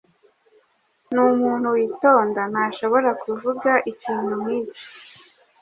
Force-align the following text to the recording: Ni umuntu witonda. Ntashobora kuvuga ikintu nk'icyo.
Ni 1.13 1.21
umuntu 1.31 1.67
witonda. 1.75 2.41
Ntashobora 2.51 3.09
kuvuga 3.23 3.71
ikintu 3.91 4.33
nk'icyo. 4.41 4.81